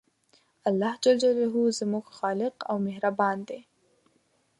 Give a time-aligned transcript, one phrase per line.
[0.67, 1.05] الله ج
[1.79, 3.59] زموږ خالق او مهربان دی